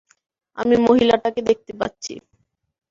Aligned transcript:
আমি 0.57 0.75
মহিলাটাকে 0.85 1.41
দেখতে 1.41 1.71
পাচ্ছি। 1.79 2.13